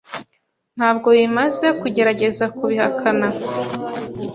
Ntabwo 0.77 1.07
bimaze 1.17 1.67
kugerageza 1.79 2.45
kubihakana. 2.57 3.27